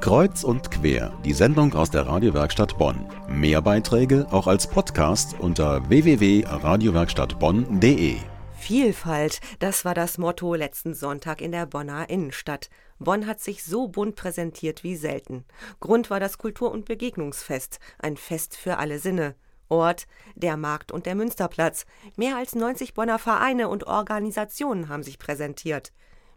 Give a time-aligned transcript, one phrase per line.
[0.00, 3.06] Kreuz und quer, die Sendung aus der Radiowerkstatt Bonn.
[3.28, 8.16] Mehr Beiträge auch als Podcast unter www.radiowerkstattbonn.de.
[8.58, 12.68] Vielfalt, das war das Motto letzten Sonntag in der Bonner Innenstadt.
[12.98, 15.44] Bonn hat sich so bunt präsentiert wie selten.
[15.80, 19.34] Grund war das Kultur- und Begegnungsfest, ein Fest für alle Sinne.
[19.68, 21.86] Ort der Markt und der Münsterplatz.
[22.16, 25.92] Mehr als 90 Bonner Vereine und Organisationen haben sich präsentiert.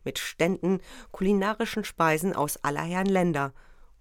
[0.08, 0.80] Mit Ständen,
[1.12, 3.52] kulinarischen Speisen aus aller Herren Länder.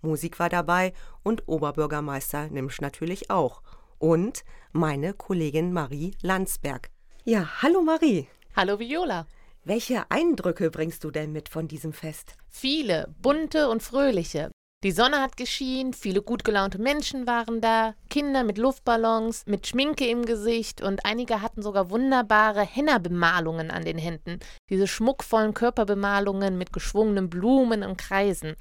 [0.02, 0.92] Musik war dabei
[1.24, 3.60] und Oberbürgermeister Nimsch natürlich auch.
[3.98, 6.90] Und meine Kollegin Marie Landsberg.
[7.24, 8.28] Ja, hallo Marie.
[8.54, 9.26] Hallo Viola.
[9.64, 12.36] Welche Eindrücke bringst du denn mit von diesem Fest?
[12.48, 14.52] Viele, bunte und fröhliche.
[14.86, 20.06] Die Sonne hat geschienen, viele gut gelaunte Menschen waren da, Kinder mit Luftballons, mit Schminke
[20.06, 24.38] im Gesicht und einige hatten sogar wunderbare Henna-Bemalungen an den Händen,
[24.70, 28.54] diese schmuckvollen Körperbemalungen mit geschwungenen Blumen und Kreisen.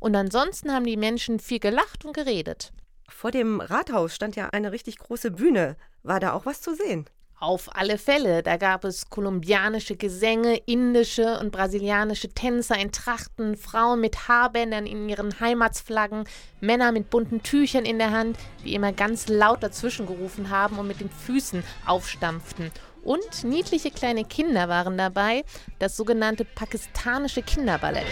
[0.00, 2.74] Und ansonsten haben die Menschen viel gelacht und geredet.
[3.08, 5.78] Vor dem Rathaus stand ja eine richtig große Bühne.
[6.02, 7.06] War da auch was zu sehen?
[7.40, 8.42] Auf alle Fälle.
[8.42, 15.08] Da gab es kolumbianische Gesänge, indische und brasilianische Tänzer in Trachten, Frauen mit Haarbändern in
[15.08, 16.24] ihren Heimatsflaggen,
[16.60, 20.86] Männer mit bunten Tüchern in der Hand, die immer ganz laut dazwischen gerufen haben und
[20.86, 22.70] mit den Füßen aufstampften.
[23.02, 25.42] Und niedliche kleine Kinder waren dabei,
[25.78, 28.04] das sogenannte pakistanische Kinderballett.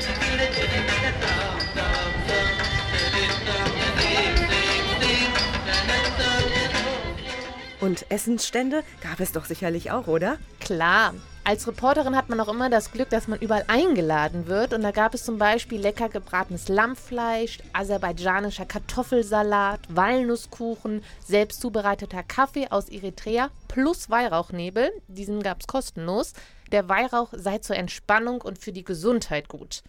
[7.89, 10.37] Und Essensstände gab es doch sicherlich auch, oder?
[10.61, 11.15] Klar.
[11.43, 14.75] Als Reporterin hat man auch immer das Glück, dass man überall eingeladen wird.
[14.75, 22.69] Und da gab es zum Beispiel lecker gebratenes Lammfleisch, aserbaidschanischer Kartoffelsalat, Walnusskuchen, selbst zubereiteter Kaffee
[22.69, 24.91] aus Eritrea plus Weihrauchnebel.
[25.07, 26.35] Diesen gab es kostenlos.
[26.71, 29.83] Der Weihrauch sei zur Entspannung und für die Gesundheit gut.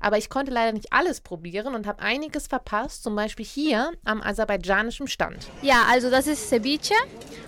[0.00, 4.22] Aber ich konnte leider nicht alles probieren und habe einiges verpasst, zum Beispiel hier am
[4.22, 5.48] aserbaidschanischen Stand.
[5.62, 6.94] Ja, also das ist Ceviche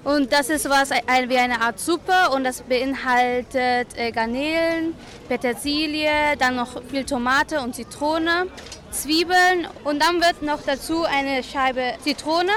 [0.05, 4.95] und das ist was wie eine Art Suppe und das beinhaltet äh, Garnelen,
[5.29, 8.47] Petersilie, dann noch viel Tomate und Zitrone,
[8.91, 12.53] Zwiebeln und dann wird noch dazu eine Scheibe Zitrone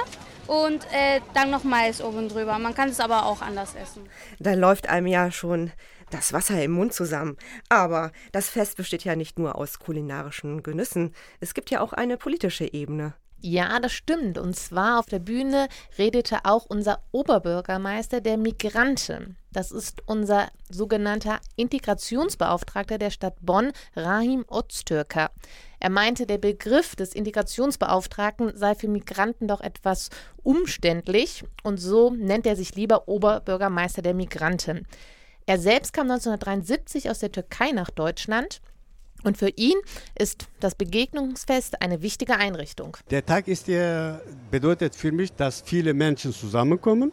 [0.52, 2.60] und äh, dann noch Mais oben drüber.
[2.60, 4.10] Man kann es aber auch anders essen.
[4.38, 5.72] Da läuft einem ja schon
[6.10, 7.38] das Wasser im Mund zusammen.
[7.70, 12.18] Aber das Fest besteht ja nicht nur aus kulinarischen Genüssen, es gibt ja auch eine
[12.18, 13.14] politische Ebene.
[13.44, 14.38] Ja, das stimmt.
[14.38, 19.36] Und zwar auf der Bühne redete auch unser Oberbürgermeister der Migranten.
[19.52, 25.32] Das ist unser sogenannter Integrationsbeauftragter der Stadt Bonn, Rahim Öztürker.
[25.80, 30.12] Er meinte, der Begriff des Integrationsbeauftragten sei für Migranten doch etwas
[30.44, 34.86] umständlich und so nennt er sich lieber Oberbürgermeister der Migranten.
[35.48, 38.62] Er selbst kam 1973 aus der Türkei nach Deutschland.
[39.24, 39.76] Und für ihn
[40.18, 42.98] ist das Begegnungsfest eine wichtige Einrichtung.
[43.10, 47.12] Der Tag ist ja, bedeutet für mich, dass viele Menschen zusammenkommen,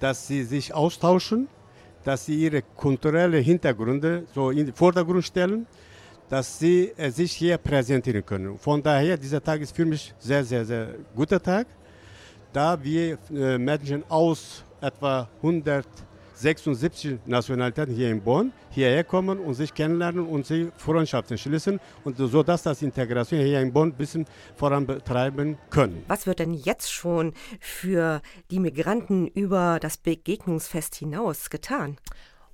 [0.00, 1.48] dass sie sich austauschen,
[2.04, 5.66] dass sie ihre kulturellen Hintergründe so in den Vordergrund stellen,
[6.28, 8.58] dass sie äh, sich hier präsentieren können.
[8.58, 11.66] Von daher, dieser Tag ist für mich sehr, sehr, sehr guter Tag,
[12.52, 15.86] da wir äh, Menschen aus etwa 100
[16.42, 22.16] 76 Nationalitäten hier in Bonn hierher kommen und sich kennenlernen und sich Freundschaften schließen und
[22.16, 24.26] so dass das Integration hier in Bonn ein bisschen
[24.56, 26.04] vorantreiben können.
[26.08, 28.20] Was wird denn jetzt schon für
[28.50, 31.96] die Migranten über das Begegnungsfest hinaus getan?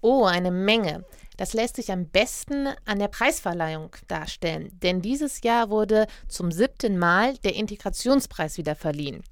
[0.00, 1.04] Oh, eine Menge.
[1.38, 6.98] Das lässt sich am besten an der Preisverleihung darstellen, denn dieses Jahr wurde zum siebten
[6.98, 9.22] Mal der Integrationspreis wieder verliehen.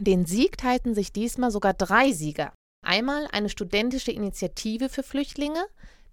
[0.00, 2.52] Den Sieg teilten sich diesmal sogar drei Sieger.
[2.82, 5.64] Einmal eine studentische Initiative für Flüchtlinge,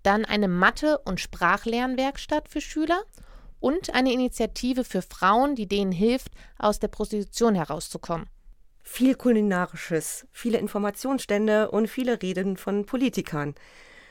[0.04, 3.04] dann eine Mathe- und Sprachlernwerkstatt für Schüler
[3.60, 8.30] und eine Initiative für Frauen, die denen hilft, aus der Prostitution herauszukommen.
[8.84, 13.56] Viel Kulinarisches, viele Informationsstände und viele Reden von Politikern.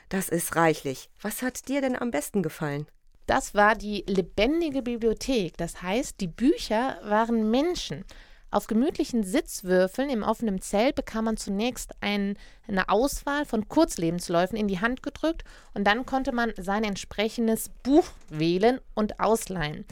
[0.09, 1.09] Das ist reichlich.
[1.21, 2.87] Was hat dir denn am besten gefallen?
[3.27, 5.57] Das war die lebendige Bibliothek.
[5.59, 8.05] Das heißt, die Bücher waren Menschen.
[8.51, 14.69] Auf gemütlichen Sitzwürfeln im offenen Zelt bekam man zunächst ein, eine Auswahl von Kurzlebensläufen in
[14.69, 19.85] die Hand gedrückt und dann konnte man sein entsprechendes Buch wählen und ausleihen.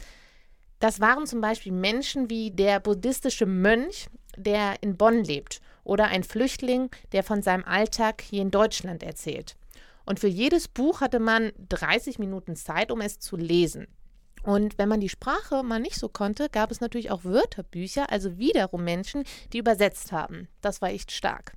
[0.79, 6.23] Das waren zum Beispiel Menschen wie der buddhistische Mönch, der in Bonn lebt, oder ein
[6.23, 9.55] Flüchtling, der von seinem Alltag hier in Deutschland erzählt.
[10.05, 13.87] Und für jedes Buch hatte man 30 Minuten Zeit, um es zu lesen.
[14.43, 18.37] Und wenn man die Sprache mal nicht so konnte, gab es natürlich auch Wörterbücher, also
[18.37, 19.23] wiederum Menschen,
[19.53, 20.47] die übersetzt haben.
[20.61, 21.53] Das war echt stark.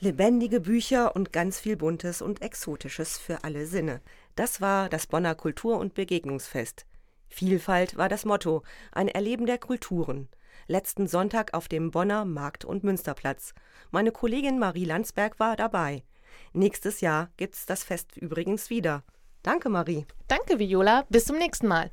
[0.00, 4.00] Lebendige Bücher und ganz viel Buntes und Exotisches für alle Sinne.
[4.34, 6.84] Das war das Bonner Kultur- und Begegnungsfest.
[7.28, 10.28] Vielfalt war das Motto, ein Erleben der Kulturen.
[10.66, 13.54] Letzten Sonntag auf dem Bonner Markt- und Münsterplatz.
[13.90, 16.04] Meine Kollegin Marie Landsberg war dabei.
[16.52, 19.02] Nächstes Jahr gibt's das Fest übrigens wieder.
[19.42, 20.06] Danke, Marie.
[20.28, 21.04] Danke, Viola.
[21.08, 21.90] Bis zum nächsten Mal.